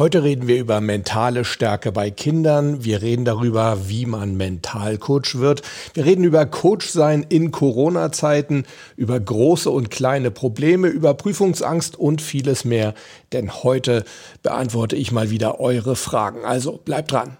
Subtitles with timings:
[0.00, 2.82] Heute reden wir über mentale Stärke bei Kindern.
[2.82, 5.60] Wir reden darüber, wie man Mentalcoach wird.
[5.92, 8.64] Wir reden über Coach sein in Corona-Zeiten,
[8.96, 12.94] über große und kleine Probleme, über Prüfungsangst und vieles mehr.
[13.34, 14.04] Denn heute
[14.42, 16.46] beantworte ich mal wieder eure Fragen.
[16.46, 17.36] Also bleibt dran.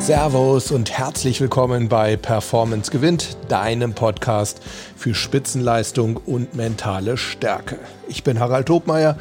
[0.00, 4.62] Servus und herzlich willkommen bei Performance gewinnt, deinem Podcast
[4.96, 7.78] für Spitzenleistung und mentale Stärke.
[8.08, 9.18] Ich bin Harald Tobmeier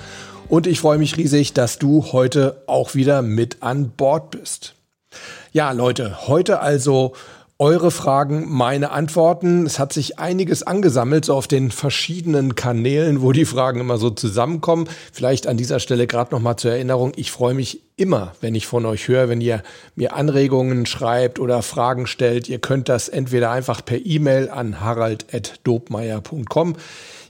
[0.48, 4.74] und ich freue mich riesig, dass du heute auch wieder mit an Bord bist.
[5.52, 7.14] Ja, Leute, heute also
[7.62, 9.66] eure Fragen, meine Antworten.
[9.66, 14.10] Es hat sich einiges angesammelt, so auf den verschiedenen Kanälen, wo die Fragen immer so
[14.10, 14.88] zusammenkommen.
[15.12, 17.12] Vielleicht an dieser Stelle gerade nochmal zur Erinnerung.
[17.18, 19.62] Ich freue mich immer, wenn ich von euch höre, wenn ihr
[19.96, 22.48] mir Anregungen schreibt oder Fragen stellt.
[22.48, 26.78] Ihr könnt das entweder einfach per E-Mail an harald.dobmeier.com.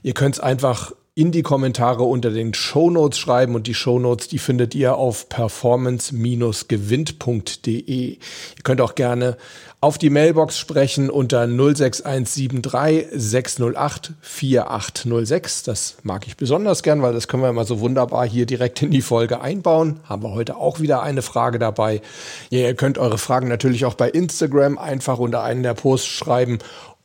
[0.04, 4.38] Ihr könnt es einfach in die Kommentare unter den Shownotes schreiben und die Shownotes, die
[4.38, 8.10] findet ihr auf performance-gewinnt.de.
[8.10, 8.16] Ihr
[8.62, 9.36] könnt auch gerne
[9.82, 15.62] auf die Mailbox sprechen unter 06173 608 4806.
[15.62, 18.90] Das mag ich besonders gern, weil das können wir immer so wunderbar hier direkt in
[18.90, 20.00] die Folge einbauen.
[20.04, 22.02] Haben wir heute auch wieder eine Frage dabei.
[22.50, 26.58] Ihr könnt eure Fragen natürlich auch bei Instagram einfach unter einen der Posts schreiben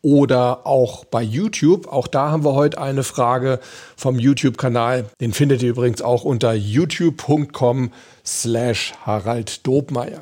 [0.05, 1.87] oder auch bei YouTube.
[1.87, 3.59] Auch da haben wir heute eine Frage
[3.97, 5.05] vom YouTube-Kanal.
[5.19, 7.91] Den findet ihr übrigens auch unter youtube.com
[8.23, 10.21] slash Harald Dobmeier.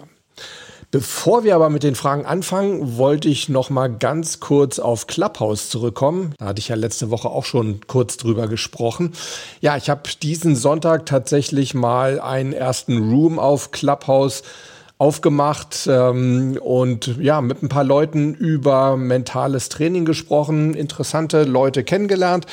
[0.89, 5.67] Bevor wir aber mit den Fragen anfangen, wollte ich noch mal ganz kurz auf Clubhouse
[5.67, 6.33] zurückkommen.
[6.37, 9.11] Da hatte ich ja letzte Woche auch schon kurz drüber gesprochen.
[9.59, 14.43] Ja, ich habe diesen Sonntag tatsächlich mal einen ersten Room auf Clubhouse
[14.97, 22.45] aufgemacht ähm, und ja, mit ein paar Leuten über mentales Training gesprochen, interessante Leute kennengelernt.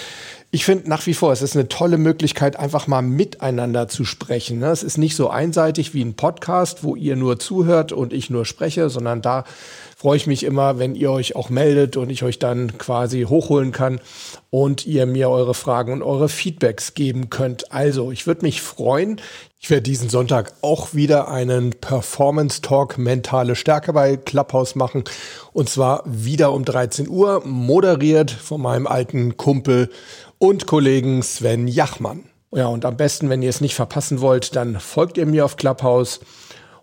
[0.53, 4.59] Ich finde nach wie vor, es ist eine tolle Möglichkeit, einfach mal miteinander zu sprechen.
[4.59, 4.67] Ne?
[4.67, 8.45] Es ist nicht so einseitig wie ein Podcast, wo ihr nur zuhört und ich nur
[8.45, 9.45] spreche, sondern da
[9.97, 13.71] freue ich mich immer, wenn ihr euch auch meldet und ich euch dann quasi hochholen
[13.71, 14.01] kann
[14.49, 17.71] und ihr mir eure Fragen und eure Feedbacks geben könnt.
[17.71, 19.21] Also, ich würde mich freuen.
[19.63, 25.05] Ich werde diesen Sonntag auch wieder einen Performance Talk mentale Stärke bei Clubhouse machen
[25.53, 29.91] und zwar wieder um 13 Uhr, moderiert von meinem alten Kumpel
[30.39, 32.25] und Kollegen Sven Jachmann.
[32.53, 35.57] Ja, und am besten, wenn ihr es nicht verpassen wollt, dann folgt ihr mir auf
[35.57, 36.21] Clubhouse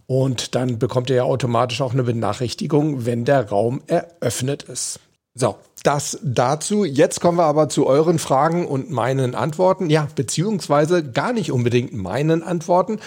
[0.05, 4.99] und dann bekommt ihr ja automatisch auch eine Benachrichtigung, wenn der Raum eröffnet ist.
[5.33, 5.55] So,
[5.87, 6.83] das dazu.
[6.83, 9.89] Jetzt kommen wir aber zu euren Fragen und meinen Antworten.
[9.89, 12.99] Ja, beziehungsweise gar nicht unbedingt meinen Antworten.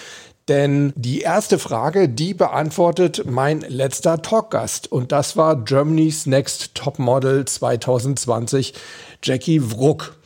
[0.48, 4.90] Denn die erste Frage, die beantwortet mein letzter Talkgast.
[4.90, 8.72] Und das war Germany's Next Top Model 2020,
[9.22, 10.16] Jackie Wruck.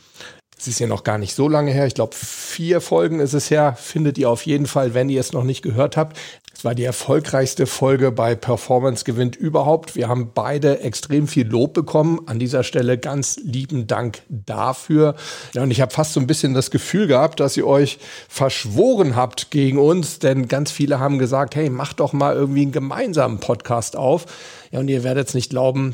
[0.65, 1.85] Es ist ja noch gar nicht so lange her.
[1.85, 3.77] Ich glaube, vier Folgen ist es her.
[3.79, 6.17] Findet ihr auf jeden Fall, wenn ihr es noch nicht gehört habt.
[6.55, 9.95] Es war die erfolgreichste Folge bei Performance gewinnt überhaupt.
[9.95, 12.21] Wir haben beide extrem viel Lob bekommen.
[12.25, 15.13] An dieser Stelle ganz lieben Dank dafür.
[15.53, 19.15] Ja, und ich habe fast so ein bisschen das Gefühl gehabt, dass ihr euch verschworen
[19.15, 23.39] habt gegen uns, denn ganz viele haben gesagt, hey, macht doch mal irgendwie einen gemeinsamen
[23.39, 24.25] Podcast auf.
[24.71, 25.93] Ja, und ihr werdet es nicht glauben,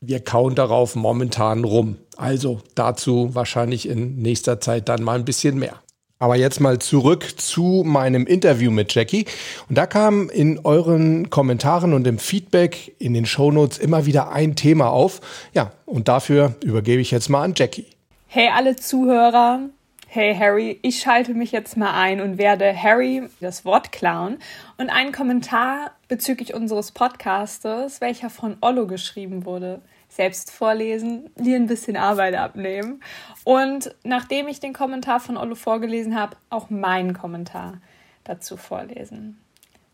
[0.00, 1.96] wir kauen darauf momentan rum.
[2.16, 5.80] Also dazu wahrscheinlich in nächster Zeit dann mal ein bisschen mehr.
[6.18, 9.26] Aber jetzt mal zurück zu meinem Interview mit Jackie.
[9.68, 14.54] Und da kam in euren Kommentaren und im Feedback in den Shownotes immer wieder ein
[14.54, 15.20] Thema auf.
[15.52, 17.86] Ja, und dafür übergebe ich jetzt mal an Jackie.
[18.26, 19.68] Hey alle Zuhörer.
[20.06, 24.38] Hey Harry, ich schalte mich jetzt mal ein und werde Harry das Wort klauen
[24.78, 29.82] und einen Kommentar bezüglich unseres Podcastes, welcher von Ollo geschrieben wurde
[30.14, 33.02] selbst vorlesen, dir ein bisschen Arbeit abnehmen.
[33.42, 37.78] Und nachdem ich den Kommentar von Ollo vorgelesen habe, auch meinen Kommentar
[38.22, 39.38] dazu vorlesen.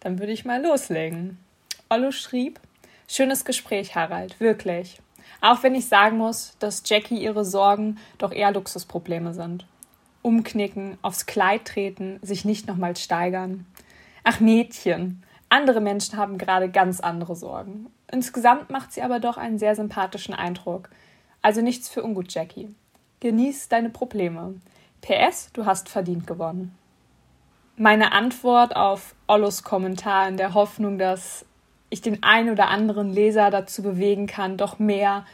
[0.01, 1.39] Dann würde ich mal loslegen.
[1.89, 2.61] Ollo schrieb,
[3.09, 5.01] schönes Gespräch, Harald, wirklich.
[5.41, 9.65] Auch wenn ich sagen muss, dass Jackie ihre Sorgen doch eher Luxusprobleme sind.
[10.23, 13.65] Umknicken, aufs Kleid treten, sich nicht nochmal steigern.
[14.23, 17.91] Ach Mädchen, andere Menschen haben gerade ganz andere Sorgen.
[18.11, 20.89] Insgesamt macht sie aber doch einen sehr sympathischen Eindruck.
[21.43, 22.75] Also nichts für ungut, Jackie.
[23.21, 24.55] Genieß deine Probleme.
[25.03, 26.77] PS, du hast verdient gewonnen.
[27.77, 31.45] Meine Antwort auf Ollos Kommentar in der Hoffnung, dass
[31.89, 35.25] ich den einen oder anderen Leser dazu bewegen kann, doch mehr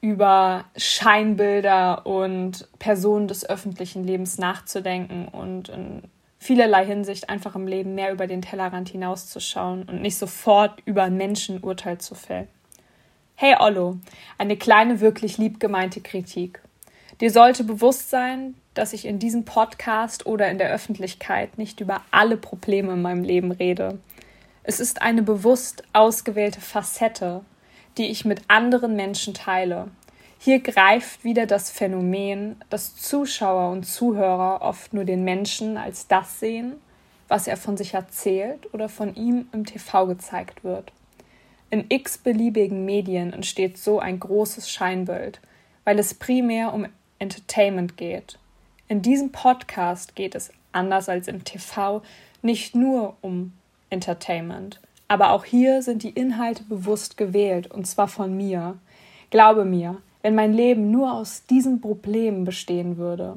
[0.00, 6.02] über Scheinbilder und Personen des öffentlichen Lebens nachzudenken und in
[6.38, 11.16] vielerlei Hinsicht einfach im Leben mehr über den Tellerrand hinauszuschauen und nicht sofort über ein
[11.16, 12.48] Menschenurteil zu fällen.
[13.34, 13.98] Hey Ollo,
[14.36, 16.60] eine kleine, wirklich lieb gemeinte Kritik.
[17.20, 22.02] Dir sollte bewusst sein, dass ich in diesem Podcast oder in der Öffentlichkeit nicht über
[22.10, 23.98] alle Probleme in meinem Leben rede.
[24.62, 27.44] Es ist eine bewusst ausgewählte Facette,
[27.96, 29.88] die ich mit anderen Menschen teile.
[30.40, 36.38] Hier greift wieder das Phänomen, dass Zuschauer und Zuhörer oft nur den Menschen als das
[36.38, 36.74] sehen,
[37.26, 40.92] was er von sich erzählt oder von ihm im TV gezeigt wird.
[41.70, 45.40] In x-beliebigen Medien entsteht so ein großes Scheinbild,
[45.84, 46.86] weil es primär um
[47.18, 48.38] Entertainment geht.
[48.86, 52.00] In diesem Podcast geht es, anders als im TV,
[52.42, 53.52] nicht nur um
[53.90, 54.80] Entertainment.
[55.08, 58.78] Aber auch hier sind die Inhalte bewusst gewählt, und zwar von mir.
[59.30, 63.36] Glaube mir, wenn mein Leben nur aus diesen Problemen bestehen würde,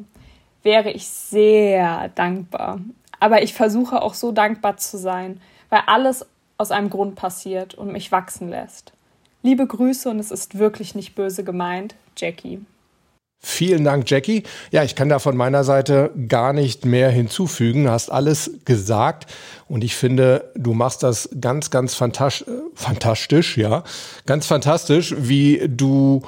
[0.63, 2.79] wäre ich sehr dankbar.
[3.19, 5.39] Aber ich versuche auch so dankbar zu sein,
[5.69, 6.25] weil alles
[6.57, 8.93] aus einem Grund passiert und mich wachsen lässt.
[9.43, 12.61] Liebe Grüße und es ist wirklich nicht böse gemeint, Jackie.
[13.43, 14.43] Vielen Dank, Jackie.
[14.69, 17.85] Ja, ich kann da von meiner Seite gar nicht mehr hinzufügen.
[17.85, 19.25] Du hast alles gesagt.
[19.67, 23.83] Und ich finde, du machst das ganz, ganz fantastisch, fantastisch, ja,
[24.27, 26.21] ganz fantastisch, wie du,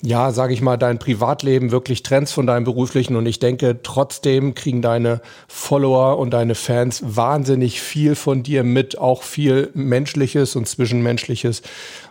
[0.00, 3.16] ja, sage ich mal, dein Privatleben wirklich trennst von deinem beruflichen.
[3.16, 8.96] Und ich denke, trotzdem kriegen deine Follower und deine Fans wahnsinnig viel von dir mit,
[8.96, 11.62] auch viel Menschliches und Zwischenmenschliches.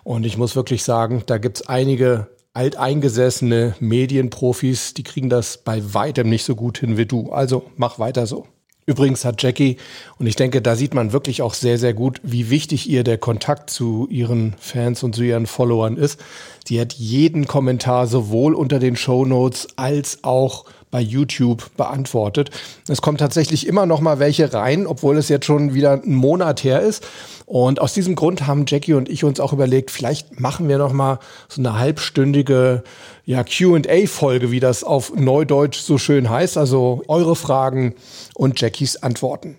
[0.03, 2.27] Und ich muss wirklich sagen, da gibt's einige
[2.59, 7.31] alteingesessene Medienprofis, die kriegen das bei weitem nicht so gut hin wie du.
[7.31, 8.47] Also mach weiter so.
[8.85, 9.77] Übrigens hat Jackie,
[10.17, 13.17] und ich denke, da sieht man wirklich auch sehr, sehr gut, wie wichtig ihr der
[13.17, 16.19] Kontakt zu ihren Fans und zu ihren Followern ist.
[16.67, 22.49] Sie hat jeden Kommentar sowohl unter den Show Notes als auch bei YouTube beantwortet.
[22.87, 26.63] Es kommt tatsächlich immer noch mal welche rein, obwohl es jetzt schon wieder ein Monat
[26.63, 27.05] her ist.
[27.45, 30.93] Und aus diesem Grund haben Jackie und ich uns auch überlegt, vielleicht machen wir noch
[30.93, 32.83] mal so eine halbstündige
[33.25, 36.57] ja, Q&A-Folge, wie das auf Neudeutsch so schön heißt.
[36.57, 37.95] Also eure Fragen
[38.35, 39.57] und Jackies Antworten.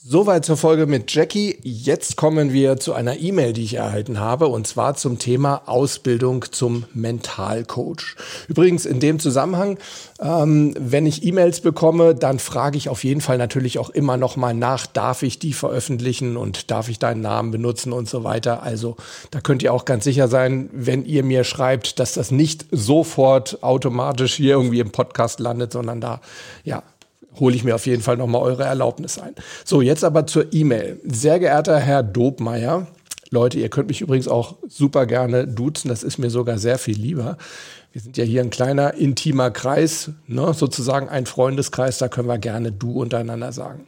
[0.00, 1.58] Soweit zur Folge mit Jackie.
[1.64, 6.44] Jetzt kommen wir zu einer E-Mail, die ich erhalten habe, und zwar zum Thema Ausbildung
[6.52, 8.14] zum Mentalcoach.
[8.46, 9.76] Übrigens in dem Zusammenhang,
[10.20, 14.36] ähm, wenn ich E-Mails bekomme, dann frage ich auf jeden Fall natürlich auch immer noch
[14.36, 18.62] mal nach, darf ich die veröffentlichen und darf ich deinen Namen benutzen und so weiter.
[18.62, 18.96] Also
[19.32, 23.64] da könnt ihr auch ganz sicher sein, wenn ihr mir schreibt, dass das nicht sofort
[23.64, 26.20] automatisch hier irgendwie im Podcast landet, sondern da
[26.62, 26.84] ja
[27.38, 29.34] hole ich mir auf jeden Fall nochmal eure Erlaubnis ein.
[29.64, 31.00] So, jetzt aber zur E-Mail.
[31.04, 32.86] Sehr geehrter Herr Dobmeier,
[33.30, 36.98] Leute, ihr könnt mich übrigens auch super gerne duzen, das ist mir sogar sehr viel
[36.98, 37.36] lieber.
[37.92, 42.38] Wir sind ja hier ein kleiner, intimer Kreis, ne, sozusagen ein Freundeskreis, da können wir
[42.38, 43.86] gerne du untereinander sagen.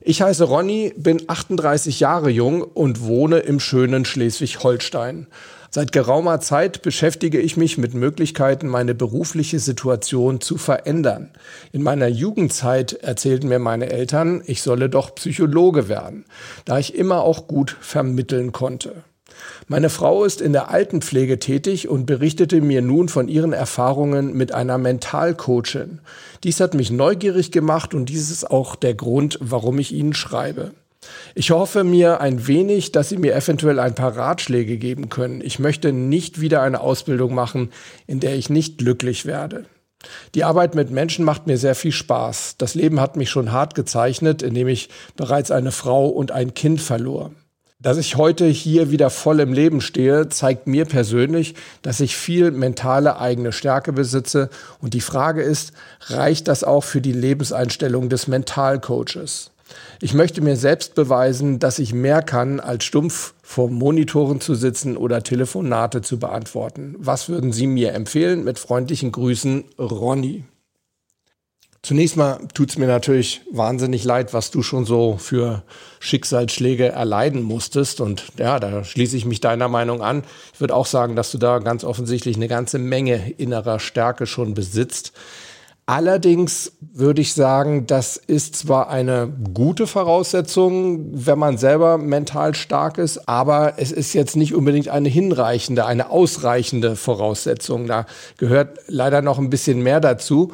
[0.00, 5.26] Ich heiße Ronny, bin 38 Jahre jung und wohne im schönen Schleswig-Holstein.
[5.72, 11.30] Seit geraumer Zeit beschäftige ich mich mit Möglichkeiten, meine berufliche Situation zu verändern.
[11.70, 16.24] In meiner Jugendzeit erzählten mir meine Eltern, ich solle doch Psychologe werden,
[16.64, 19.04] da ich immer auch gut vermitteln konnte.
[19.68, 24.52] Meine Frau ist in der Altenpflege tätig und berichtete mir nun von ihren Erfahrungen mit
[24.52, 26.00] einer Mentalcoachin.
[26.42, 30.72] Dies hat mich neugierig gemacht und dies ist auch der Grund, warum ich Ihnen schreibe.
[31.34, 35.40] Ich hoffe mir ein wenig, dass Sie mir eventuell ein paar Ratschläge geben können.
[35.40, 37.70] Ich möchte nicht wieder eine Ausbildung machen,
[38.06, 39.64] in der ich nicht glücklich werde.
[40.34, 42.56] Die Arbeit mit Menschen macht mir sehr viel Spaß.
[42.58, 46.80] Das Leben hat mich schon hart gezeichnet, indem ich bereits eine Frau und ein Kind
[46.80, 47.32] verlor.
[47.82, 52.50] Dass ich heute hier wieder voll im Leben stehe, zeigt mir persönlich, dass ich viel
[52.50, 54.50] mentale eigene Stärke besitze.
[54.80, 55.72] Und die Frage ist,
[56.08, 59.50] reicht das auch für die Lebenseinstellung des Mentalcoaches?
[60.02, 64.96] Ich möchte mir selbst beweisen, dass ich mehr kann, als stumpf vor Monitoren zu sitzen
[64.96, 66.94] oder Telefonate zu beantworten.
[66.98, 68.42] Was würden Sie mir empfehlen?
[68.42, 70.44] Mit freundlichen Grüßen, Ronny.
[71.82, 75.64] Zunächst mal tut's mir natürlich wahnsinnig leid, was du schon so für
[75.98, 78.00] Schicksalsschläge erleiden musstest.
[78.00, 80.22] Und ja, da schließe ich mich deiner Meinung an.
[80.54, 84.54] Ich würde auch sagen, dass du da ganz offensichtlich eine ganze Menge innerer Stärke schon
[84.54, 85.12] besitzt.
[85.90, 92.96] Allerdings würde ich sagen, das ist zwar eine gute Voraussetzung, wenn man selber mental stark
[92.96, 97.88] ist, aber es ist jetzt nicht unbedingt eine hinreichende, eine ausreichende Voraussetzung.
[97.88, 98.06] Da
[98.38, 100.52] gehört leider noch ein bisschen mehr dazu.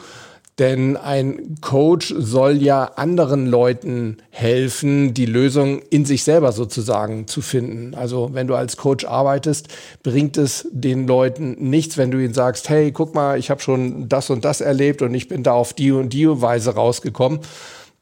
[0.59, 7.43] Denn ein Coach soll ja anderen Leuten helfen, die Lösung in sich selber sozusagen zu
[7.43, 7.95] finden.
[7.95, 9.69] Also wenn du als Coach arbeitest,
[10.03, 14.09] bringt es den Leuten nichts, wenn du ihnen sagst, hey, guck mal, ich habe schon
[14.09, 17.41] das und das erlebt und ich bin da auf die und die Weise rausgekommen.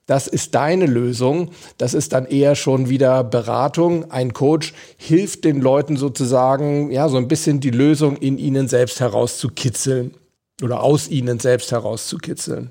[0.06, 1.50] Das ist deine Lösung.
[1.78, 4.10] Das ist dann eher schon wieder Beratung.
[4.12, 9.00] Ein Coach hilft den Leuten sozusagen, ja, so ein bisschen die Lösung in ihnen selbst
[9.00, 10.14] herauszukitzeln.
[10.62, 12.70] Oder aus ihnen selbst herauszukitzeln.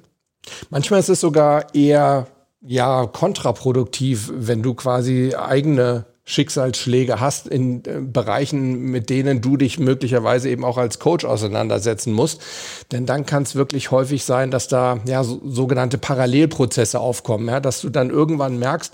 [0.70, 2.28] Manchmal ist es sogar eher
[2.62, 9.78] ja kontraproduktiv, wenn du quasi eigene Schicksalsschläge hast in äh, Bereichen, mit denen du dich
[9.78, 12.42] möglicherweise eben auch als Coach auseinandersetzen musst.
[12.94, 17.60] Denn dann kann es wirklich häufig sein, dass da ja so, sogenannte Parallelprozesse aufkommen, ja,
[17.60, 18.94] dass du dann irgendwann merkst,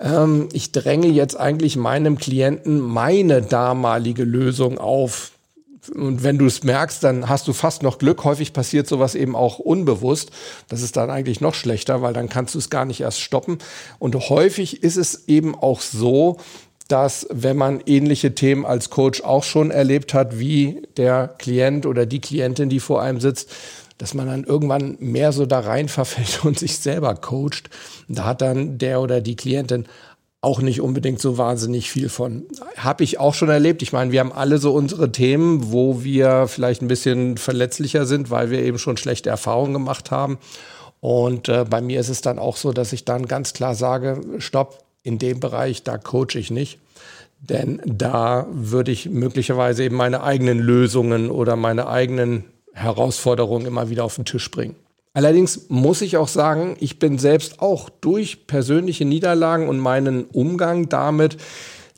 [0.00, 5.32] ähm, ich dränge jetzt eigentlich meinem Klienten meine damalige Lösung auf.
[5.88, 8.24] Und wenn du es merkst, dann hast du fast noch Glück.
[8.24, 10.30] Häufig passiert sowas eben auch unbewusst.
[10.68, 13.58] Das ist dann eigentlich noch schlechter, weil dann kannst du es gar nicht erst stoppen.
[13.98, 16.38] Und häufig ist es eben auch so,
[16.88, 22.06] dass wenn man ähnliche Themen als Coach auch schon erlebt hat, wie der Klient oder
[22.06, 23.50] die Klientin, die vor einem sitzt,
[23.98, 27.70] dass man dann irgendwann mehr so da rein verfällt und sich selber coacht.
[28.08, 29.86] Da hat dann der oder die Klientin
[30.46, 32.46] auch nicht unbedingt so wahnsinnig viel von.
[32.76, 33.82] Habe ich auch schon erlebt.
[33.82, 38.30] Ich meine, wir haben alle so unsere Themen, wo wir vielleicht ein bisschen verletzlicher sind,
[38.30, 40.38] weil wir eben schon schlechte Erfahrungen gemacht haben.
[41.00, 44.20] Und äh, bei mir ist es dann auch so, dass ich dann ganz klar sage,
[44.38, 46.78] stopp, in dem Bereich, da coache ich nicht.
[47.40, 54.04] Denn da würde ich möglicherweise eben meine eigenen Lösungen oder meine eigenen Herausforderungen immer wieder
[54.04, 54.76] auf den Tisch bringen.
[55.16, 60.90] Allerdings muss ich auch sagen, ich bin selbst auch durch persönliche Niederlagen und meinen Umgang
[60.90, 61.38] damit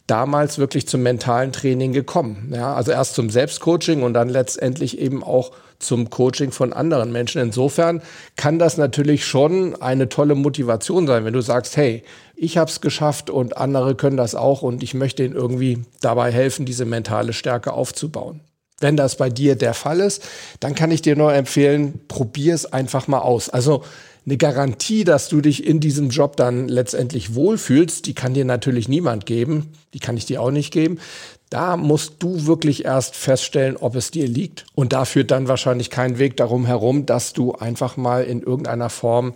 [0.06, 2.52] damals wirklich zum mentalen Training gekommen.
[2.54, 7.42] Ja, also erst zum Selbstcoaching und dann letztendlich eben auch zum Coaching von anderen Menschen.
[7.42, 8.02] Insofern
[8.36, 12.04] kann das natürlich schon eine tolle Motivation sein, wenn du sagst, hey,
[12.36, 16.30] ich habe es geschafft und andere können das auch und ich möchte ihnen irgendwie dabei
[16.30, 18.42] helfen, diese mentale Stärke aufzubauen.
[18.80, 20.22] Wenn das bei dir der Fall ist,
[20.60, 23.48] dann kann ich dir nur empfehlen, probier es einfach mal aus.
[23.48, 23.82] Also
[24.24, 28.88] eine Garantie, dass du dich in diesem Job dann letztendlich wohlfühlst, die kann dir natürlich
[28.88, 29.72] niemand geben.
[29.94, 30.98] Die kann ich dir auch nicht geben.
[31.50, 34.66] Da musst du wirklich erst feststellen, ob es dir liegt.
[34.74, 38.90] Und da führt dann wahrscheinlich kein Weg darum herum, dass du einfach mal in irgendeiner
[38.90, 39.32] Form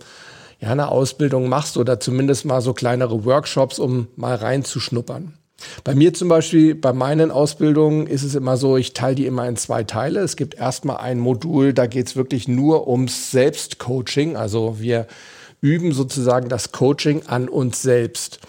[0.59, 5.33] ja, eine Ausbildung machst oder zumindest mal so kleinere Workshops, um mal reinzuschnuppern.
[5.83, 9.47] Bei mir zum Beispiel, bei meinen Ausbildungen ist es immer so, ich teile die immer
[9.47, 10.21] in zwei Teile.
[10.21, 14.35] Es gibt erstmal ein Modul, da geht es wirklich nur ums Selbstcoaching.
[14.35, 15.07] Also wir
[15.61, 18.39] üben sozusagen das Coaching an uns selbst.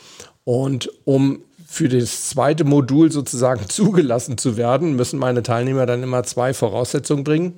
[0.44, 6.22] Und um für das zweite Modul sozusagen zugelassen zu werden, müssen meine Teilnehmer dann immer
[6.22, 7.54] zwei Voraussetzungen bringen.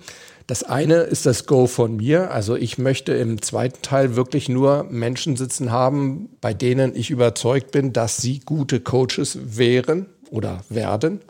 [0.47, 2.31] Das eine ist das Go von mir.
[2.31, 7.73] Also ich möchte im zweiten Teil wirklich nur Menschen sitzen haben, bei denen ich überzeugt
[7.73, 11.21] bin, dass sie gute Coaches wären oder werden.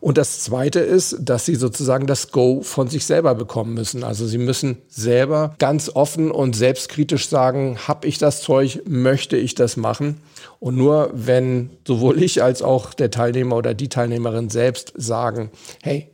[0.00, 4.04] Und das Zweite ist, dass sie sozusagen das Go von sich selber bekommen müssen.
[4.04, 9.54] Also sie müssen selber ganz offen und selbstkritisch sagen, habe ich das Zeug, möchte ich
[9.54, 10.20] das machen?
[10.58, 15.50] Und nur wenn sowohl ich als auch der Teilnehmer oder die Teilnehmerin selbst sagen,
[15.82, 16.10] hey,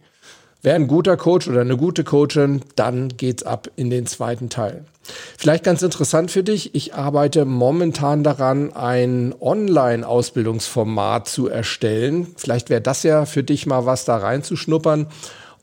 [0.64, 4.85] Wer ein guter Coach oder eine gute Coachin, dann geht's ab in den zweiten Teil.
[5.37, 12.28] Vielleicht ganz interessant für dich, ich arbeite momentan daran, ein Online-Ausbildungsformat zu erstellen.
[12.37, 15.09] Vielleicht wäre das ja für dich mal was da reinzuschnuppern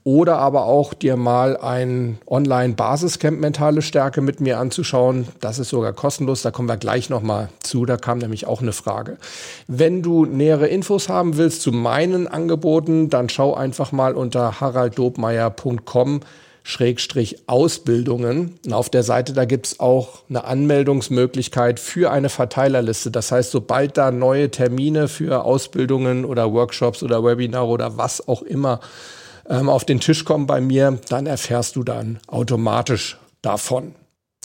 [0.03, 5.27] oder aber auch dir mal ein Online-Basiscamp Mentale Stärke mit mir anzuschauen.
[5.39, 8.71] Das ist sogar kostenlos, da kommen wir gleich nochmal zu, da kam nämlich auch eine
[8.71, 9.17] Frage.
[9.67, 16.21] Wenn du nähere Infos haben willst zu meinen Angeboten, dann schau einfach mal unter haralddobmeier.com
[16.63, 18.59] Schrägstrich Ausbildungen.
[18.65, 23.11] Und auf der Seite, da gibt's auch eine Anmeldungsmöglichkeit für eine Verteilerliste.
[23.11, 28.43] Das heißt, sobald da neue Termine für Ausbildungen oder Workshops oder Webinare oder was auch
[28.43, 28.81] immer
[29.49, 33.95] ähm, auf den Tisch kommen bei mir, dann erfährst du dann automatisch davon.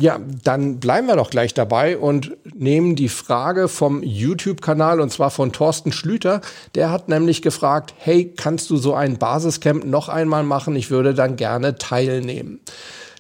[0.01, 5.31] Ja, dann bleiben wir doch gleich dabei und nehmen die Frage vom YouTube-Kanal und zwar
[5.31, 6.41] von Thorsten Schlüter.
[6.75, 10.75] Der hat nämlich gefragt, hey, kannst du so ein Basiscamp noch einmal machen?
[10.75, 12.59] Ich würde dann gerne teilnehmen.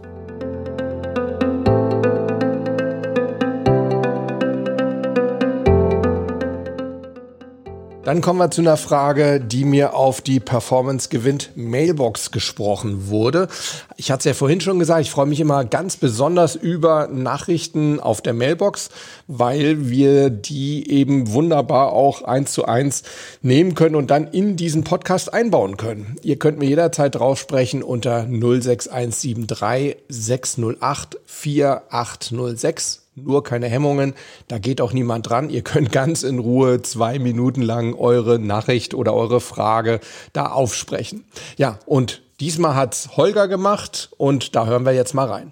[8.06, 13.50] Dann kommen wir zu einer Frage, die mir auf die Performance gewinnt Mailbox gesprochen wurde.
[13.98, 18.00] Ich hatte es ja vorhin schon gesagt, ich freue mich immer ganz besonders über Nachrichten
[18.00, 18.89] auf der Mailbox,
[19.27, 23.03] weil wir die eben wunderbar auch eins zu eins
[23.41, 26.15] nehmen können und dann in diesen Podcast einbauen können.
[26.24, 34.13] Ihr könnt mir jederzeit drauf sprechen unter 06173 608 4806 nur keine Hemmungen,
[34.47, 35.49] da geht auch niemand dran.
[35.49, 39.99] Ihr könnt ganz in Ruhe zwei Minuten lang eure Nachricht oder eure Frage
[40.33, 41.25] da aufsprechen.
[41.57, 45.51] Ja, und diesmal hat's Holger gemacht und da hören wir jetzt mal rein.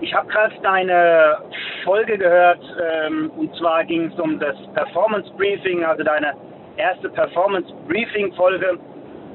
[0.00, 1.38] Ich habe gerade deine
[1.84, 2.60] Folge gehört
[3.06, 6.34] ähm, und zwar ging es um das Performance Briefing, also deine
[6.76, 8.78] erste Performance Briefing Folge.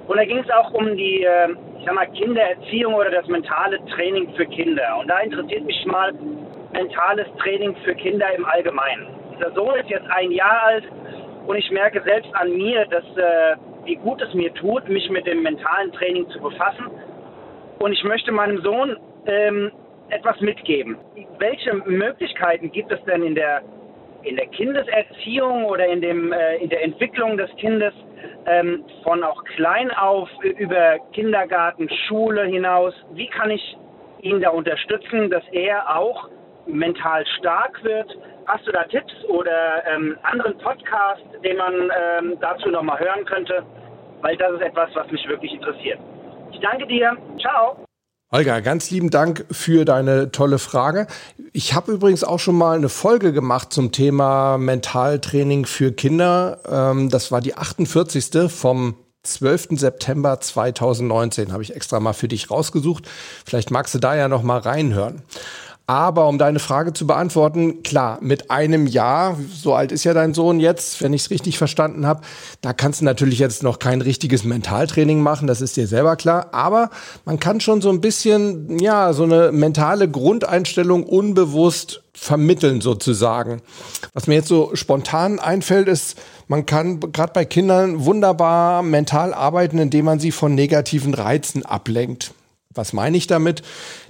[0.08, 3.84] Und da ging es auch um die, äh, ich sag mal, Kindererziehung oder das mentale
[3.86, 4.98] Training für Kinder.
[5.00, 6.14] Und da interessiert mich mal,
[6.74, 9.08] mentales Training für Kinder im Allgemeinen.
[9.32, 10.84] Unser Sohn ist jetzt ein Jahr alt
[11.48, 15.26] und ich merke selbst an mir, dass äh, wie gut es mir tut, mich mit
[15.26, 16.86] dem mentalen Training zu befassen.
[17.80, 19.72] Und ich möchte meinem Sohn ähm,
[20.10, 20.98] etwas mitgeben.
[21.40, 23.64] Welche Möglichkeiten gibt es denn in der
[24.24, 27.94] in der Kindeserziehung oder in dem äh, in der Entwicklung des Kindes
[28.46, 32.94] ähm, von auch klein auf über Kindergarten, Schule hinaus?
[33.14, 33.78] Wie kann ich
[34.22, 36.30] ihn da unterstützen, dass er auch
[36.66, 38.16] mental stark wird.
[38.48, 43.64] Hast du da Tipps oder ähm, anderen Podcast, den man ähm, dazu nochmal hören könnte?
[44.22, 46.00] Weil das ist etwas, was mich wirklich interessiert.
[46.52, 47.16] Ich danke dir.
[47.40, 47.78] Ciao.
[48.34, 51.08] Holger, ganz lieben Dank für deine tolle Frage.
[51.52, 56.62] Ich habe übrigens auch schon mal eine Folge gemacht zum Thema Mentaltraining für Kinder.
[56.66, 58.50] Ähm, das war die 48.
[58.50, 59.72] vom 12.
[59.72, 61.52] September 2019.
[61.52, 63.06] Habe ich extra mal für dich rausgesucht.
[63.46, 65.24] Vielleicht magst du da ja noch mal reinhören.
[65.92, 70.34] Aber um deine Frage zu beantworten, klar, mit einem Jahr, so alt ist ja dein
[70.34, 72.22] Sohn jetzt, wenn ich es richtig verstanden habe,
[72.62, 76.54] da kannst du natürlich jetzt noch kein richtiges Mentaltraining machen, das ist dir selber klar.
[76.54, 76.92] Aber
[77.26, 83.62] man kann schon so ein bisschen, ja, so eine mentale Grundeinstellung unbewusst vermitteln sozusagen.
[84.14, 89.78] Was mir jetzt so spontan einfällt, ist, man kann gerade bei Kindern wunderbar mental arbeiten,
[89.78, 92.34] indem man sie von negativen Reizen ablenkt.
[92.74, 93.62] Was meine ich damit?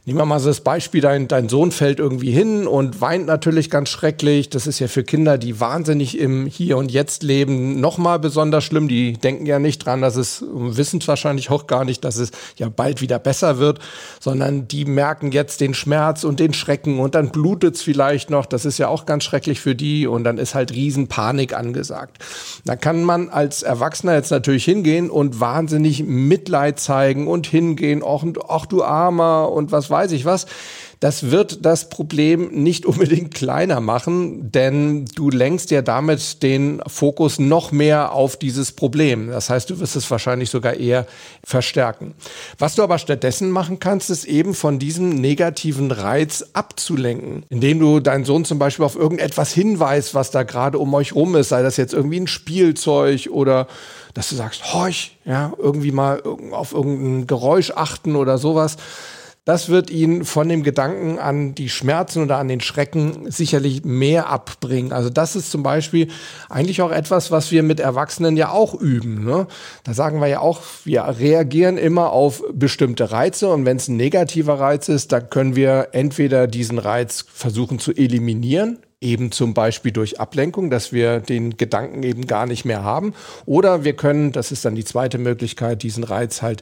[0.03, 3.69] Nehmen wir mal so das Beispiel, dein, dein Sohn fällt irgendwie hin und weint natürlich
[3.69, 4.49] ganz schrecklich.
[4.49, 8.87] Das ist ja für Kinder, die wahnsinnig im Hier und Jetzt leben, nochmal besonders schlimm.
[8.87, 12.67] Die denken ja nicht dran, dass es, wissen wahrscheinlich auch gar nicht, dass es ja
[12.67, 13.77] bald wieder besser wird,
[14.19, 18.47] sondern die merken jetzt den Schmerz und den Schrecken und dann blutet es vielleicht noch.
[18.47, 22.17] Das ist ja auch ganz schrecklich für die und dann ist halt Riesenpanik angesagt.
[22.65, 28.25] Da kann man als Erwachsener jetzt natürlich hingehen und wahnsinnig Mitleid zeigen und hingehen, auch,
[28.47, 30.47] auch du Armer und was weiß ich was.
[31.01, 37.39] Das wird das Problem nicht unbedingt kleiner machen, denn du lenkst ja damit den Fokus
[37.39, 39.29] noch mehr auf dieses Problem.
[39.29, 41.07] Das heißt, du wirst es wahrscheinlich sogar eher
[41.43, 42.13] verstärken.
[42.59, 47.99] Was du aber stattdessen machen kannst, ist eben von diesem negativen Reiz abzulenken, indem du
[47.99, 51.63] deinen Sohn zum Beispiel auf irgendetwas hinweist, was da gerade um euch rum ist, sei
[51.63, 53.67] das jetzt irgendwie ein Spielzeug oder
[54.13, 58.77] dass du sagst, horch, ja, irgendwie mal auf irgendein Geräusch achten oder sowas.
[59.43, 64.29] Das wird ihn von dem Gedanken an die Schmerzen oder an den Schrecken sicherlich mehr
[64.29, 64.93] abbringen.
[64.93, 66.09] Also das ist zum Beispiel
[66.47, 69.25] eigentlich auch etwas, was wir mit Erwachsenen ja auch üben.
[69.25, 69.47] Ne?
[69.83, 73.97] Da sagen wir ja auch, wir reagieren immer auf bestimmte Reize und wenn es ein
[73.97, 79.91] negativer Reiz ist, dann können wir entweder diesen Reiz versuchen zu eliminieren, eben zum Beispiel
[79.91, 83.15] durch Ablenkung, dass wir den Gedanken eben gar nicht mehr haben.
[83.47, 86.61] Oder wir können, das ist dann die zweite Möglichkeit, diesen Reiz halt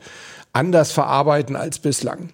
[0.53, 2.29] anders verarbeiten als bislang.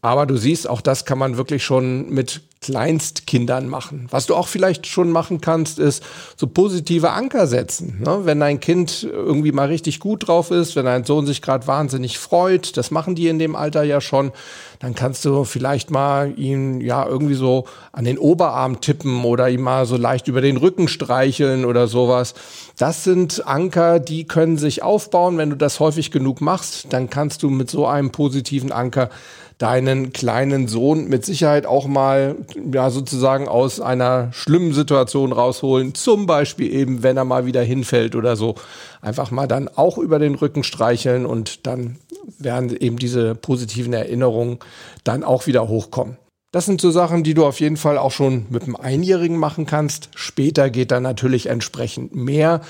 [0.00, 4.08] Aber du siehst, auch das kann man wirklich schon mit Kleinstkindern machen.
[4.10, 6.02] Was du auch vielleicht schon machen kannst, ist
[6.36, 8.02] so positive Anker setzen.
[8.04, 8.20] Ne?
[8.24, 12.18] Wenn dein Kind irgendwie mal richtig gut drauf ist, wenn dein Sohn sich gerade wahnsinnig
[12.18, 14.32] freut, das machen die in dem Alter ja schon,
[14.80, 19.62] dann kannst du vielleicht mal ihn ja irgendwie so an den Oberarm tippen oder ihm
[19.62, 22.34] mal so leicht über den Rücken streicheln oder sowas.
[22.78, 25.36] Das sind Anker, die können sich aufbauen.
[25.36, 29.10] Wenn du das häufig genug machst, dann kannst du mit so einem positiven Anker
[29.58, 32.36] deinen kleinen Sohn mit Sicherheit auch mal
[32.72, 35.96] ja sozusagen aus einer schlimmen Situation rausholen.
[35.96, 38.54] Zum Beispiel eben, wenn er mal wieder hinfällt oder so.
[39.02, 41.96] Einfach mal dann auch über den Rücken streicheln und dann
[42.38, 44.60] werden eben diese positiven Erinnerungen
[45.02, 46.16] dann auch wieder hochkommen.
[46.50, 49.66] Das sind so Sachen, die du auf jeden Fall auch schon mit einem Einjährigen machen
[49.66, 50.08] kannst.
[50.14, 52.62] Später geht dann natürlich entsprechend mehr.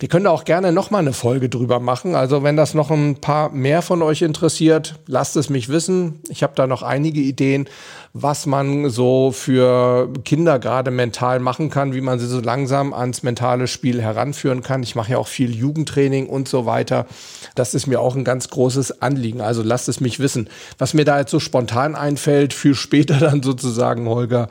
[0.00, 2.14] Wir können da auch gerne nochmal eine Folge drüber machen.
[2.14, 6.20] Also wenn das noch ein paar mehr von euch interessiert, lasst es mich wissen.
[6.28, 7.70] Ich habe da noch einige Ideen
[8.14, 13.22] was man so für Kinder gerade mental machen kann, wie man sie so langsam ans
[13.22, 14.82] mentale Spiel heranführen kann.
[14.82, 17.06] Ich mache ja auch viel Jugendtraining und so weiter.
[17.54, 19.40] Das ist mir auch ein ganz großes Anliegen.
[19.40, 20.50] Also lasst es mich wissen.
[20.76, 24.48] Was mir da jetzt so spontan einfällt, für später dann sozusagen, Holger,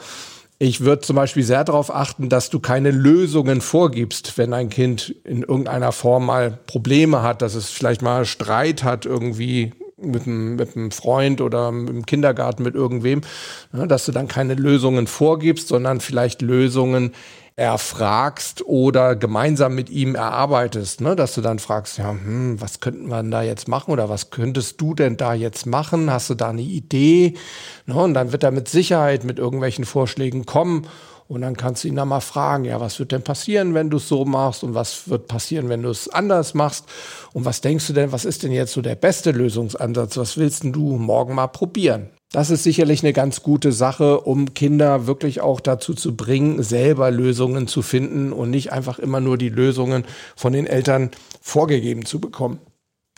[0.57, 5.15] ich würde zum Beispiel sehr darauf achten, dass du keine Lösungen vorgibst, wenn ein Kind
[5.23, 10.55] in irgendeiner Form mal Probleme hat, dass es vielleicht mal Streit hat irgendwie mit einem,
[10.55, 13.21] mit einem Freund oder im Kindergarten mit irgendwem,
[13.71, 17.13] ne, dass du dann keine Lösungen vorgibst, sondern vielleicht Lösungen
[17.57, 21.15] erfragst oder gemeinsam mit ihm erarbeitest, ne?
[21.15, 24.29] dass du dann fragst, ja, hm, was könnten wir denn da jetzt machen oder was
[24.29, 26.11] könntest du denn da jetzt machen?
[26.11, 27.35] Hast du da eine Idee?
[27.85, 27.95] Ne?
[27.95, 30.87] Und dann wird er mit Sicherheit mit irgendwelchen Vorschlägen kommen
[31.31, 33.97] und dann kannst du ihn dann mal fragen, ja, was wird denn passieren, wenn du
[33.97, 36.83] es so machst und was wird passieren, wenn du es anders machst?
[37.31, 40.17] Und was denkst du denn, was ist denn jetzt so der beste Lösungsansatz?
[40.17, 42.09] Was willst denn du morgen mal probieren?
[42.33, 47.11] Das ist sicherlich eine ganz gute Sache, um Kinder wirklich auch dazu zu bringen, selber
[47.11, 50.03] Lösungen zu finden und nicht einfach immer nur die Lösungen
[50.35, 52.59] von den Eltern vorgegeben zu bekommen.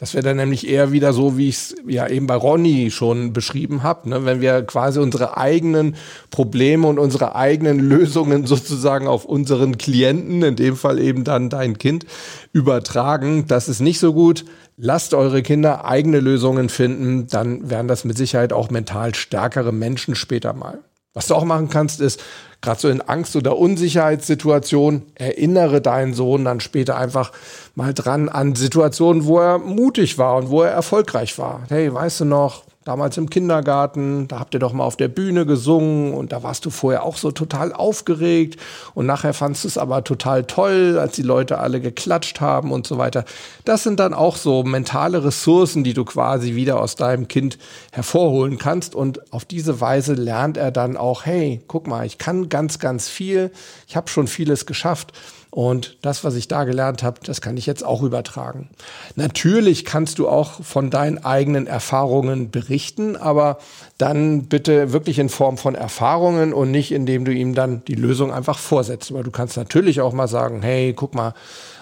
[0.04, 3.32] Das wäre dann nämlich eher wieder so, wie ich es ja eben bei Ronny schon
[3.32, 4.26] beschrieben habe, ne?
[4.26, 5.96] wenn wir quasi unsere eigenen
[6.30, 11.78] Probleme und unsere eigenen Lösungen sozusagen auf unseren Klienten, in dem Fall eben dann dein
[11.78, 12.06] Kind,
[12.52, 13.46] übertragen.
[13.48, 14.44] Das ist nicht so gut.
[14.76, 20.16] Lasst eure Kinder eigene Lösungen finden, dann werden das mit Sicherheit auch mental stärkere Menschen
[20.16, 20.80] später mal.
[21.14, 22.22] Was du auch machen kannst, ist,
[22.62, 27.32] gerade so in Angst- oder Unsicherheitssituationen, erinnere deinen Sohn dann später einfach
[27.76, 31.64] mal dran an Situationen, wo er mutig war und wo er erfolgreich war.
[31.70, 35.46] Hey, weißt du noch, damals im Kindergarten, da habt ihr doch mal auf der Bühne
[35.46, 38.60] gesungen und da warst du vorher auch so total aufgeregt
[38.94, 42.86] und nachher fandst du es aber total toll, als die Leute alle geklatscht haben und
[42.88, 43.26] so weiter.
[43.66, 47.58] Das sind dann auch so mentale Ressourcen, die du quasi wieder aus deinem Kind
[47.92, 52.50] hervorholen kannst und auf diese Weise lernt er dann auch, hey, guck mal, ich kann
[52.50, 53.52] ganz, ganz viel,
[53.88, 55.14] ich habe schon vieles geschafft
[55.54, 58.70] und das, was ich da gelernt habe, das kann ich jetzt auch übertragen.
[59.16, 63.60] Natürlich kannst du auch von deinen eigenen Erfahrungen berichten, aber
[64.00, 68.34] dann bitte wirklich in Form von Erfahrungen und nicht indem du ihm dann die Lösung
[68.34, 69.14] einfach vorsetzt.
[69.14, 71.36] Weil du kannst natürlich auch mal sagen, hey, guck mal,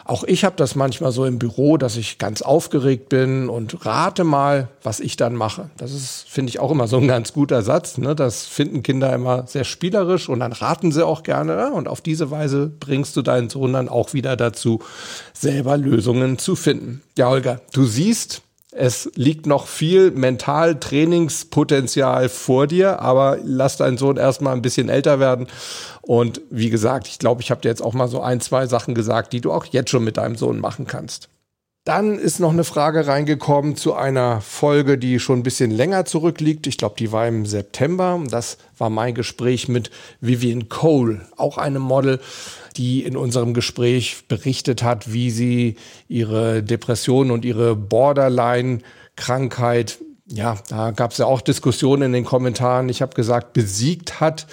[0.06, 4.24] auch ich habe das manchmal so im Büro, dass ich ganz aufgeregt bin und rate
[4.24, 5.70] mal, was ich dann mache.
[5.78, 7.98] Das ist, finde ich, auch immer so ein ganz guter Satz.
[7.98, 8.16] Ne?
[8.16, 11.72] Das finden Kinder immer sehr spielerisch und dann raten sie auch gerne.
[11.72, 14.82] Und auf diese Weise bringst du deinen Sohn dann auch wieder dazu,
[15.34, 17.02] selber Lösungen zu finden.
[17.18, 23.98] Ja, Holger, du siehst, es liegt noch viel mental Trainingspotenzial vor dir, aber lass deinen
[23.98, 25.48] Sohn erstmal ein bisschen älter werden.
[26.02, 28.96] Und wie gesagt, ich glaube, ich habe dir jetzt auch mal so ein, zwei Sachen
[28.96, 31.30] gesagt, die du auch jetzt schon mit deinem Sohn machen kannst.
[31.84, 36.68] Dann ist noch eine Frage reingekommen zu einer Folge, die schon ein bisschen länger zurückliegt.
[36.68, 38.22] Ich glaube, die war im September.
[38.30, 39.90] Das war mein Gespräch mit
[40.20, 42.20] Vivian Cole, auch eine Model,
[42.78, 45.76] die in unserem Gespräch berichtet hat, wie sie
[46.08, 52.90] ihre Depression und ihre Borderline-Krankheit, ja, da gab es ja auch Diskussionen in den Kommentaren.
[52.90, 54.46] Ich habe gesagt, besiegt hat.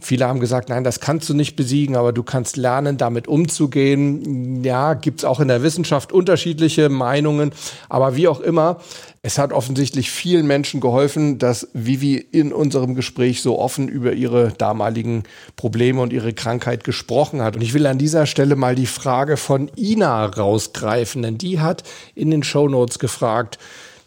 [0.00, 4.64] Viele haben gesagt, nein, das kannst du nicht besiegen, aber du kannst lernen, damit umzugehen.
[4.64, 7.52] Ja, gibt's auch in der Wissenschaft unterschiedliche Meinungen,
[7.88, 8.80] aber wie auch immer,
[9.22, 14.52] es hat offensichtlich vielen Menschen geholfen, dass Vivi in unserem Gespräch so offen über ihre
[14.52, 15.22] damaligen
[15.54, 17.56] Probleme und ihre Krankheit gesprochen hat.
[17.56, 21.84] Und ich will an dieser Stelle mal die Frage von Ina rausgreifen, denn die hat
[22.14, 23.58] in den Show Notes gefragt,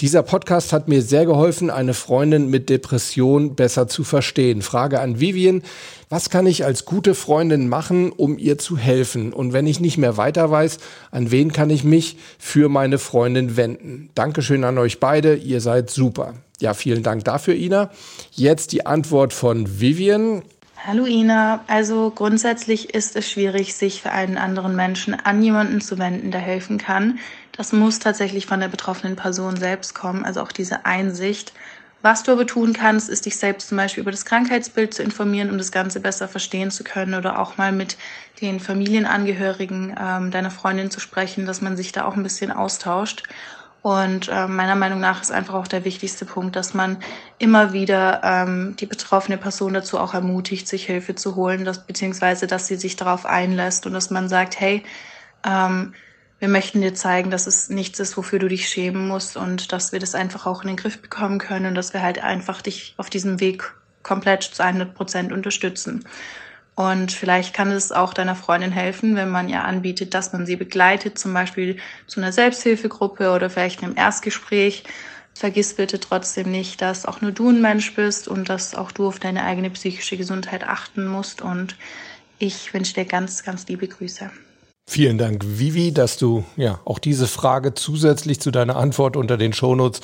[0.01, 4.61] dieser Podcast hat mir sehr geholfen, eine Freundin mit Depression besser zu verstehen.
[4.61, 5.61] Frage an Vivian.
[6.07, 9.33] Was kann ich als gute Freundin machen, um ihr zu helfen?
[9.33, 10.79] Und wenn ich nicht mehr weiter weiß,
[11.11, 14.09] an wen kann ich mich für meine Freundin wenden?
[14.15, 15.35] Dankeschön an euch beide.
[15.35, 16.33] Ihr seid super.
[16.61, 17.89] Ja, vielen Dank dafür, Ina.
[18.31, 20.43] Jetzt die Antwort von Vivian.
[20.85, 25.99] Hallo Ina, also grundsätzlich ist es schwierig, sich für einen anderen Menschen an jemanden zu
[25.99, 27.19] wenden, der helfen kann.
[27.59, 31.51] Das muss tatsächlich von der betroffenen Person selbst kommen, also auch diese Einsicht.
[32.01, 35.51] Was du aber tun kannst, ist dich selbst zum Beispiel über das Krankheitsbild zu informieren,
[35.51, 37.97] um das Ganze besser verstehen zu können oder auch mal mit
[38.39, 43.23] den Familienangehörigen ähm, deiner Freundin zu sprechen, dass man sich da auch ein bisschen austauscht.
[43.81, 46.95] Und äh, meiner Meinung nach ist einfach auch der wichtigste Punkt, dass man
[47.39, 52.47] immer wieder ähm, die betroffene Person dazu auch ermutigt, sich Hilfe zu holen, dass, beziehungsweise
[52.47, 54.81] dass sie sich darauf einlässt und dass man sagt, hey,
[55.45, 55.93] ähm,
[56.39, 59.91] wir möchten dir zeigen, dass es nichts ist, wofür du dich schämen musst und dass
[59.91, 62.93] wir das einfach auch in den Griff bekommen können und dass wir halt einfach dich
[62.97, 63.73] auf diesem Weg
[64.03, 66.05] komplett zu 100 Prozent unterstützen.
[66.75, 70.55] Und vielleicht kann es auch deiner Freundin helfen, wenn man ihr anbietet, dass man sie
[70.55, 71.75] begleitet, zum Beispiel
[72.07, 74.85] zu einer Selbsthilfegruppe oder vielleicht einem Erstgespräch.
[75.33, 79.07] Vergiss bitte trotzdem nicht, dass auch nur du ein Mensch bist und dass auch du
[79.07, 81.41] auf deine eigene psychische Gesundheit achten musst.
[81.41, 81.75] Und
[82.37, 84.31] ich wünsche dir ganz, ganz liebe Grüße.
[84.91, 89.53] Vielen Dank, Vivi, dass du ja auch diese Frage zusätzlich zu deiner Antwort unter den
[89.53, 90.01] Shownotes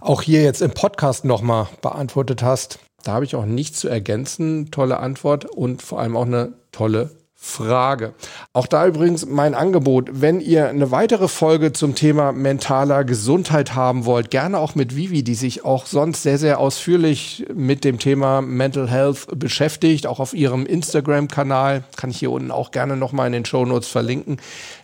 [0.00, 2.78] auch hier jetzt im Podcast nochmal beantwortet hast.
[3.04, 4.70] Da habe ich auch nichts zu ergänzen.
[4.70, 7.10] Tolle Antwort und vor allem auch eine tolle
[7.44, 8.14] Frage.
[8.52, 14.04] Auch da übrigens mein Angebot, wenn ihr eine weitere Folge zum Thema mentaler Gesundheit haben
[14.04, 18.42] wollt, gerne auch mit Vivi, die sich auch sonst sehr, sehr ausführlich mit dem Thema
[18.42, 23.32] Mental Health beschäftigt, auch auf ihrem Instagram-Kanal, kann ich hier unten auch gerne nochmal in
[23.32, 24.36] den Show Notes verlinken.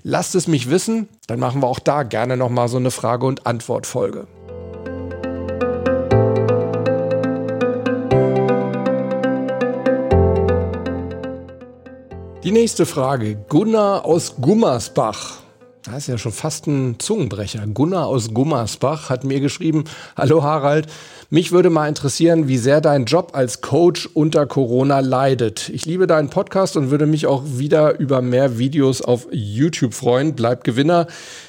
[0.02, 3.46] Lasst es mich wissen, dann machen wir auch da gerne nochmal so eine Frage- und
[3.46, 4.26] Antwort-Folge.
[12.48, 13.36] Die nächste Frage.
[13.50, 15.40] Gunnar aus Gummersbach.
[15.84, 17.66] Das ist ja schon fast ein Zungenbrecher.
[17.66, 19.84] Gunnar aus Gummersbach hat mir geschrieben,
[20.16, 20.86] hallo Harald,
[21.28, 25.68] mich würde mal interessieren, wie sehr dein Job als Coach unter Corona leidet.
[25.68, 30.34] Ich liebe deinen Podcast und würde mich auch wieder über mehr Videos auf YouTube freuen.
[30.34, 31.06] Bleib Gewinner.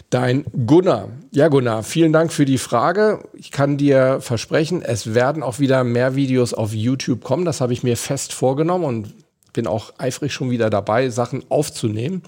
[0.10, 1.08] Dein Gunnar.
[1.32, 3.24] Ja, Gunnar, vielen Dank für die Frage.
[3.36, 7.46] Ich kann dir versprechen, es werden auch wieder mehr Videos auf YouTube kommen.
[7.46, 9.14] Das habe ich mir fest vorgenommen und
[9.60, 12.22] bin auch eifrig schon wieder dabei, Sachen aufzunehmen.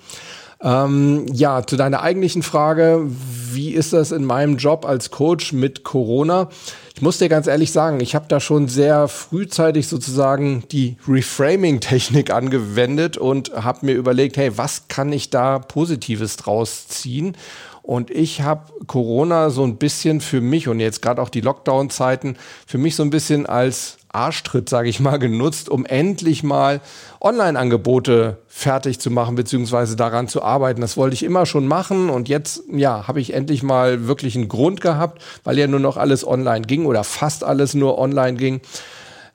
[0.61, 5.85] Ähm, ja, zu deiner eigentlichen Frage, wie ist das in meinem Job als Coach mit
[5.85, 6.49] Corona?
[6.93, 12.31] Ich muss dir ganz ehrlich sagen, ich habe da schon sehr frühzeitig sozusagen die Reframing-Technik
[12.33, 17.37] angewendet und habe mir überlegt, hey, was kann ich da Positives draus ziehen?
[17.83, 22.37] Und ich habe Corona so ein bisschen für mich und jetzt gerade auch die Lockdown-Zeiten
[22.67, 26.81] für mich so ein bisschen als Arschtritt, sage ich mal, genutzt, um endlich mal
[27.21, 30.81] Online-Angebote fertig zu machen, beziehungsweise daran zu arbeiten.
[30.81, 34.49] Das wollte ich immer schon machen und jetzt, ja, habe ich endlich mal wirklich einen
[34.49, 38.61] Grund gehabt, weil ja nur noch alles online ging oder fast alles nur online ging.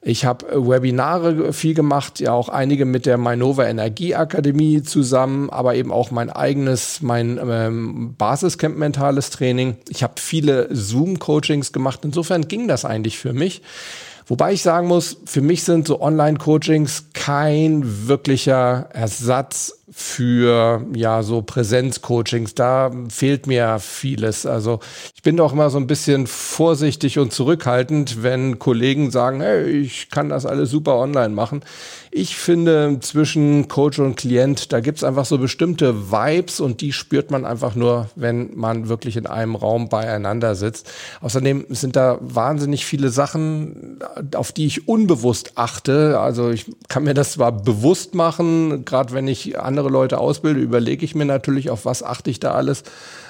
[0.09, 5.91] Ich habe Webinare viel gemacht, ja auch einige mit der Mainova Energieakademie zusammen, aber eben
[5.91, 9.79] auch mein eigenes, mein ähm, Basiscamp mentales Training.
[9.89, 12.05] Ich habe viele Zoom-Coachings gemacht.
[12.05, 13.63] Insofern ging das eigentlich für mich.
[14.29, 21.41] Wobei ich sagen muss, für mich sind so Online-Coachings kein wirklicher Ersatz für ja so
[21.41, 22.55] Präsenz-Coachings.
[22.55, 24.45] Da fehlt mir vieles.
[24.45, 24.81] Also
[25.15, 30.11] ich bin doch immer so ein bisschen vorsichtig und zurückhaltend, wenn Kollegen sagen, hey, ich
[30.11, 31.63] kann das alles super online machen.
[32.11, 37.31] Ich finde zwischen Coach und Klient, da gibt's einfach so bestimmte Vibes und die spürt
[37.31, 40.91] man einfach nur, wenn man wirklich in einem Raum beieinander sitzt.
[41.21, 43.99] Außerdem sind da wahnsinnig viele Sachen,
[44.35, 46.19] auf die ich unbewusst achte.
[46.19, 51.05] Also ich kann mir das zwar bewusst machen, gerade wenn ich andere Leute ausbilde, überlege
[51.05, 52.83] ich mir natürlich, auf was achte ich da alles.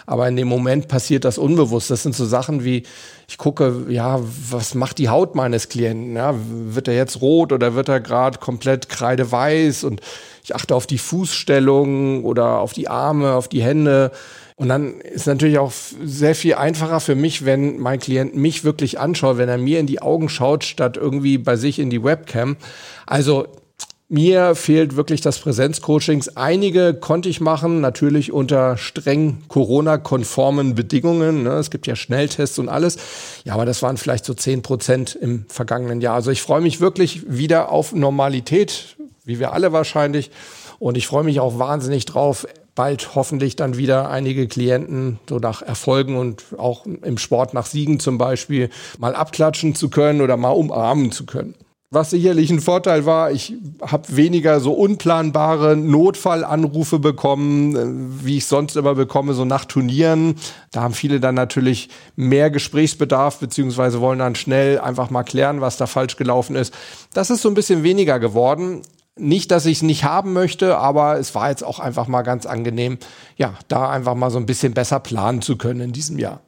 [0.06, 1.90] Aber in dem Moment passiert das unbewusst.
[1.90, 2.84] Das sind so Sachen wie,
[3.28, 6.14] ich gucke, ja, was macht die Haut meines Klienten?
[6.14, 9.84] Ja, wird er jetzt rot oder wird er gerade komplett kreideweiß?
[9.84, 10.00] Und
[10.44, 14.12] ich achte auf die Fußstellung oder auf die Arme, auf die Hände.
[14.54, 18.98] Und dann ist natürlich auch sehr viel einfacher für mich, wenn mein Klient mich wirklich
[18.98, 22.56] anschaut, wenn er mir in die Augen schaut, statt irgendwie bei sich in die Webcam.
[23.06, 23.48] Also
[24.08, 26.36] mir fehlt wirklich das Präsenzcoachings.
[26.36, 31.42] Einige konnte ich machen, natürlich unter streng Corona-konformen Bedingungen.
[31.42, 31.54] Ne?
[31.54, 32.98] Es gibt ja Schnelltests und alles.
[33.44, 36.14] Ja, aber das waren vielleicht so zehn Prozent im vergangenen Jahr.
[36.14, 40.30] Also ich freue mich wirklich wieder auf Normalität, wie wir alle wahrscheinlich.
[40.78, 45.62] Und ich freue mich auch wahnsinnig drauf, bald hoffentlich dann wieder einige Klienten so nach
[45.62, 50.50] Erfolgen und auch im Sport nach Siegen zum Beispiel mal abklatschen zu können oder mal
[50.50, 51.56] umarmen zu können.
[51.96, 58.44] Was sicherlich ein Vorteil war, ich habe weniger so unplanbare Notfallanrufe bekommen, äh, wie ich
[58.44, 60.34] sonst immer bekomme, so nach Turnieren.
[60.72, 65.78] Da haben viele dann natürlich mehr Gesprächsbedarf, beziehungsweise wollen dann schnell einfach mal klären, was
[65.78, 66.74] da falsch gelaufen ist.
[67.14, 68.82] Das ist so ein bisschen weniger geworden.
[69.18, 72.44] Nicht, dass ich es nicht haben möchte, aber es war jetzt auch einfach mal ganz
[72.44, 72.98] angenehm,
[73.38, 76.42] ja, da einfach mal so ein bisschen besser planen zu können in diesem Jahr.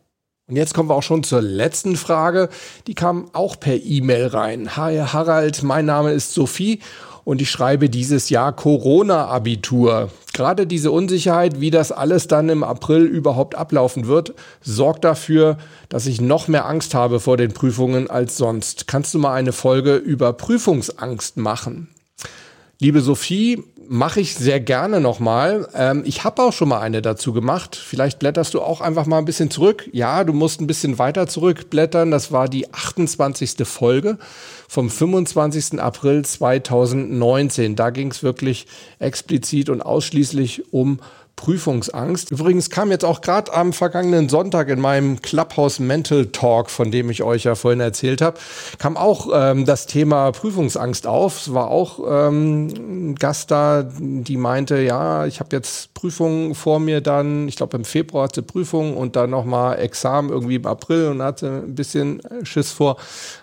[0.49, 2.49] Und jetzt kommen wir auch schon zur letzten Frage.
[2.87, 4.77] Die kam auch per E-Mail rein.
[4.79, 6.81] Hi Harald, mein Name ist Sophie
[7.25, 10.11] und ich schreibe dieses Jahr Corona-Abitur.
[10.33, 14.33] Gerade diese Unsicherheit, wie das alles dann im April überhaupt ablaufen wird,
[14.63, 15.59] sorgt dafür,
[15.91, 18.87] dass ich noch mehr Angst habe vor den Prüfungen als sonst.
[18.87, 21.89] Kannst du mal eine Folge über Prüfungsangst machen?
[22.81, 25.69] Liebe Sophie, mache ich sehr gerne nochmal.
[25.75, 27.77] Ähm, ich habe auch schon mal eine dazu gemacht.
[27.77, 29.89] Vielleicht blätterst du auch einfach mal ein bisschen zurück.
[29.93, 32.11] Ja, du musst ein bisschen weiter zurückblättern.
[32.11, 33.57] Das war die 28.
[33.65, 34.19] Folge
[34.69, 35.81] vom 25.
[35.81, 37.77] April 2019.
[37.77, 38.67] Da ging es wirklich
[38.99, 41.01] explizit und ausschließlich um
[41.39, 42.33] Prüfungsangst.
[42.33, 47.11] Übrigens kam jetzt auch gerade am vergangenen Sonntag in meinem Clubhouse Mental Talk, von dem
[47.11, 48.39] ich euch ja vorhin erzählt habe,
[48.79, 51.41] kam auch ähm, das Thema Prüfungsangst auf.
[51.43, 56.81] Es war auch ähm, ein Gast da, die meinte, ja, ich habe jetzt Prüfungen vor
[56.81, 60.67] mir dann, ich glaube im Februar hat sie Prüfungen und dann nochmal Examen irgendwie im
[60.67, 62.97] April und hatte ein bisschen Schiss vor.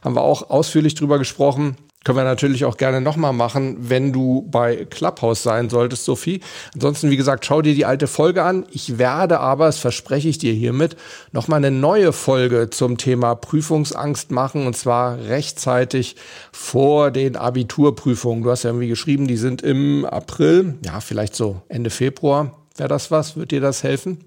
[0.03, 1.77] Haben wir auch ausführlich drüber gesprochen.
[2.05, 6.39] Können wir natürlich auch gerne nochmal machen, wenn du bei Clubhouse sein solltest, Sophie.
[6.75, 8.67] Ansonsten, wie gesagt, schau dir die alte Folge an.
[8.69, 10.95] Ich werde aber, das verspreche ich dir hiermit,
[11.31, 16.15] nochmal eine neue Folge zum Thema Prüfungsangst machen und zwar rechtzeitig
[16.51, 18.43] vor den Abiturprüfungen.
[18.43, 22.55] Du hast ja irgendwie geschrieben, die sind im April, ja, vielleicht so Ende Februar.
[22.77, 23.35] Wäre das was?
[23.35, 24.19] Wird dir das helfen?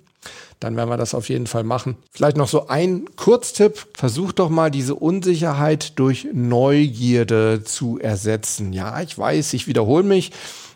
[0.61, 1.97] Dann werden wir das auf jeden Fall machen.
[2.11, 3.87] Vielleicht noch so ein Kurztipp.
[3.95, 8.73] Versucht doch mal diese Unsicherheit durch Neugierde zu ersetzen.
[8.73, 10.33] Ja, ich weiß, ich wiederhole mich.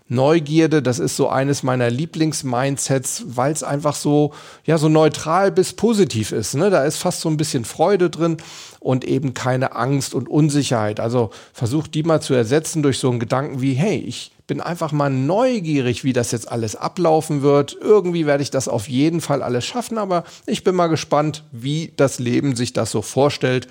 [0.08, 4.32] Neugierde, das ist so eines meiner Lieblingsmindsets, weil es einfach so,
[4.64, 6.54] ja, so neutral bis positiv ist.
[6.54, 6.70] Ne?
[6.70, 8.36] Da ist fast so ein bisschen Freude drin
[8.78, 11.00] und eben keine Angst und Unsicherheit.
[11.00, 14.92] Also versucht die mal zu ersetzen durch so einen Gedanken wie, hey, ich bin einfach
[14.92, 17.74] mal neugierig, wie das jetzt alles ablaufen wird.
[17.80, 21.94] Irgendwie werde ich das auf jeden Fall alles schaffen, aber ich bin mal gespannt, wie
[21.96, 23.66] das Leben sich das so vorstellt.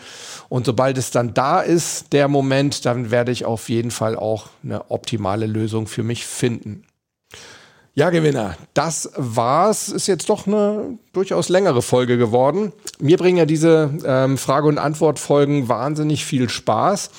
[0.50, 4.48] Und sobald es dann da ist, der Moment, dann werde ich auf jeden Fall auch
[4.64, 6.84] eine optimale Lösung für mich finden.
[7.94, 9.90] Ja, Gewinner, das war's.
[9.90, 12.72] Ist jetzt doch eine durchaus längere Folge geworden.
[13.00, 17.12] Mir bringen ja diese ähm, Frage- und Antwort-Folgen wahnsinnig viel Spaß.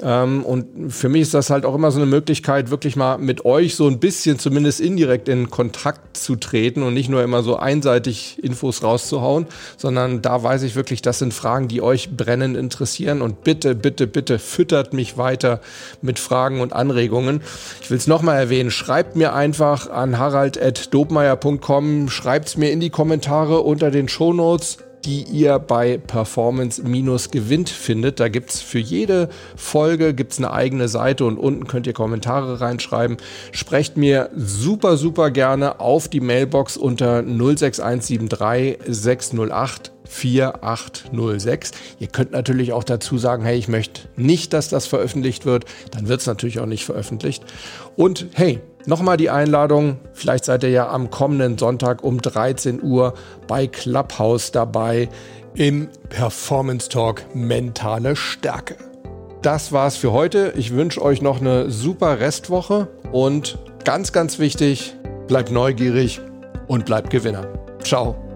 [0.00, 3.44] Ähm, und für mich ist das halt auch immer so eine Möglichkeit, wirklich mal mit
[3.44, 7.56] euch so ein bisschen zumindest indirekt in Kontakt zu treten und nicht nur immer so
[7.56, 13.22] einseitig Infos rauszuhauen, sondern da weiß ich wirklich, das sind Fragen, die euch brennend interessieren.
[13.22, 15.60] Und bitte, bitte, bitte füttert mich weiter
[16.00, 17.40] mit Fragen und Anregungen.
[17.82, 22.90] Ich will es nochmal erwähnen, schreibt mir einfach an harald.dobmeier.com, schreibt es mir in die
[22.90, 24.78] Kommentare unter den Shownotes
[25.08, 28.20] die ihr bei Performance-Gewinnt findet.
[28.20, 32.60] Da gibt es für jede Folge gibt's eine eigene Seite und unten könnt ihr Kommentare
[32.60, 33.16] reinschreiben.
[33.50, 41.70] Sprecht mir super, super gerne auf die Mailbox unter 06173 608 4806.
[42.00, 45.64] Ihr könnt natürlich auch dazu sagen, hey, ich möchte nicht, dass das veröffentlicht wird.
[45.90, 47.44] Dann wird es natürlich auch nicht veröffentlicht.
[47.96, 53.12] Und hey, Nochmal die Einladung, vielleicht seid ihr ja am kommenden Sonntag um 13 Uhr
[53.46, 55.10] bei Clubhouse dabei
[55.52, 58.76] im Performance Talk Mentale Stärke.
[59.42, 60.54] Das war's für heute.
[60.56, 64.96] Ich wünsche euch noch eine super Restwoche und ganz, ganz wichtig,
[65.26, 66.22] bleibt neugierig
[66.66, 67.46] und bleibt Gewinner.
[67.84, 68.27] Ciao.